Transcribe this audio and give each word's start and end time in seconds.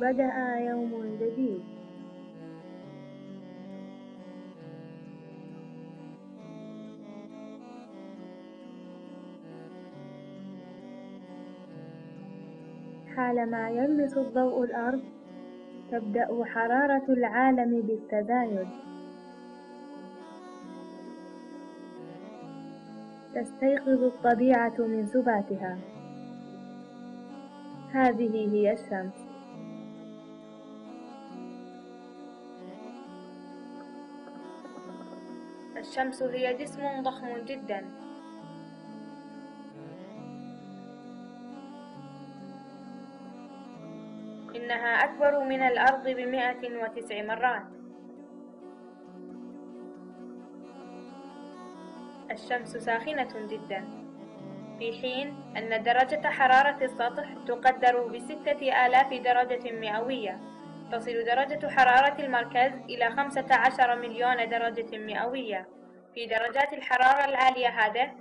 بدأ 0.00 0.56
يوم 0.58 1.18
جديد. 1.20 1.60
حالما 13.16 13.70
يلمس 13.70 14.16
الضوء 14.16 14.64
الأرض 14.64 15.02
تبدأ 15.90 16.44
حرارة 16.44 17.04
العالم 17.08 17.80
بالتزايد 17.80 18.68
تستيقظ 23.34 24.02
الطبيعة 24.02 24.74
من 24.78 25.06
سباتها. 25.06 25.78
هذه 27.92 28.54
هي 28.54 28.72
الشمس. 28.72 29.29
الشمس 35.80 36.22
هي 36.22 36.54
جسم 36.54 37.02
ضخم 37.02 37.44
جدا. 37.44 37.84
إنها 44.56 45.04
أكبر 45.04 45.44
من 45.44 45.62
الأرض 45.62 46.08
بمئة 46.08 46.82
وتسع 46.82 47.22
مرات. 47.22 47.62
الشمس 52.30 52.76
ساخنة 52.76 53.48
جدا. 53.50 53.84
في 54.78 54.92
حين 55.00 55.34
أن 55.56 55.82
درجة 55.82 56.28
حرارة 56.28 56.84
السطح 56.84 57.34
تقدر 57.46 58.06
بستة 58.06 58.86
آلاف 58.86 59.14
درجة 59.14 59.72
مئوية. 59.72 60.40
تصل 60.92 61.24
درجة 61.24 61.68
حرارة 61.68 62.20
المركز 62.20 62.72
إلى 62.88 63.10
خمسة 63.10 63.46
عشر 63.50 63.96
مليون 63.96 64.48
درجة 64.48 64.98
مئوية. 64.98 65.68
في 66.14 66.26
درجات 66.26 66.72
الحرارة 66.72 67.24
العالية 67.24 67.68
هذه 67.68 68.12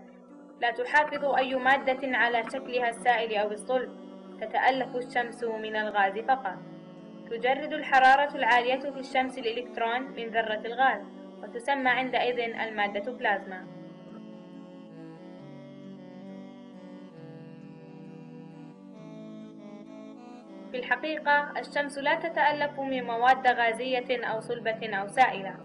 لا 0.61 0.71
تحافظ 0.71 1.25
أي 1.25 1.55
مادة 1.55 2.17
على 2.17 2.43
شكلها 2.53 2.89
السائل 2.89 3.37
أو 3.37 3.51
الصلب. 3.51 3.89
تتألف 4.41 4.95
الشمس 4.95 5.43
من 5.43 5.75
الغاز 5.75 6.19
فقط. 6.19 6.57
تجرد 7.29 7.73
الحرارة 7.73 8.35
العالية 8.35 8.79
في 8.79 8.99
الشمس 8.99 9.37
الإلكترون 9.37 10.01
من 10.01 10.25
ذرة 10.29 10.61
الغاز 10.65 11.01
وتسمى 11.43 11.89
عندئذ 11.89 12.39
المادة 12.39 13.11
بلازما. 13.11 13.78
في 20.71 20.77
الحقيقة 20.77 21.59
الشمس 21.59 21.97
لا 21.97 22.15
تتألف 22.15 22.79
من 22.79 23.03
مواد 23.03 23.47
غازية 23.47 24.25
أو 24.25 24.39
صلبة 24.39 24.95
أو 24.95 25.07
سائلة. 25.07 25.55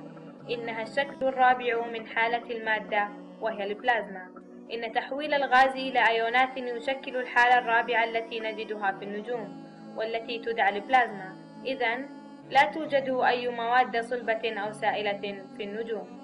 إنها 0.51 0.83
الشكل 0.83 1.27
الرابع 1.27 1.87
من 1.87 2.07
حالة 2.07 2.51
المادة 2.51 3.09
وهي 3.41 3.65
البلازما. 3.65 4.29
إن 4.73 4.93
تحويل 4.93 5.35
الغاز 5.35 5.77
إلى 5.77 6.09
أيونات 6.09 6.57
يشكل 6.57 7.17
الحالة 7.17 7.59
الرابعة 7.59 8.05
التي 8.05 8.41
نجدها 8.41 8.93
في 8.93 9.05
النجوم 9.05 9.65
والتي 9.97 10.39
تدعى 10.39 10.77
البلازما. 10.77 11.37
إذا 11.65 11.97
لا 12.51 12.65
توجد 12.65 13.21
أي 13.27 13.49
مواد 13.49 14.01
صلبة 14.01 14.61
أو 14.61 14.73
سائلة 14.73 15.45
في 15.57 15.65
النجوم. 15.65 16.24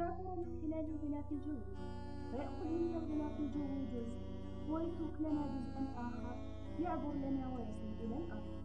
تعبر 0.00 0.36
من 0.36 0.58
خلال 0.62 0.84
الغلاف 0.94 1.32
الجوي 1.32 1.64
فيأخذ 2.30 2.64
من 2.68 2.94
الغلاف 2.96 3.40
الجوي 3.40 3.86
جزء 3.92 4.18
ويترك 4.70 5.20
لنا 5.20 5.46
جزءا 5.46 5.82
آخر. 5.96 6.36
يعبر 6.80 7.12
لنا 7.12 7.48
ويصل 7.48 7.92
إلى 8.04 8.16
الأرض. 8.16 8.60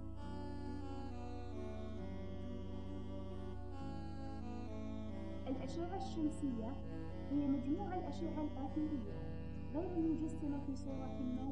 الأشعة 5.47 5.95
الشمسية 5.95 6.73
هي 7.31 7.47
مجموع 7.47 7.95
الأشعة 7.95 8.41
الآثيرية 8.43 9.15
غير 9.73 9.91
المجسمة 9.97 10.59
في 10.67 10.75
صورة 10.75 11.19
ما 11.35 11.43